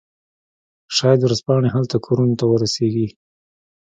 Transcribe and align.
شاید 0.95 1.19
ورځپاڼې 1.23 1.69
هلته 1.75 1.95
کورونو 2.05 2.35
ته 2.39 2.45
ورسیږي 2.47 3.07